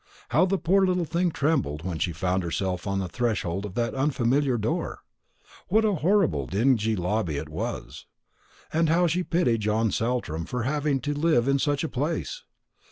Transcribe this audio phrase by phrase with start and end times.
[0.29, 3.93] How the poor little thing trembled when she found herself on the threshold of that
[3.93, 5.03] unfamiliar door!
[5.67, 8.07] What a horrible dingy lobby it was!
[8.73, 12.41] and how she pitied John Saltram for having to live in such place!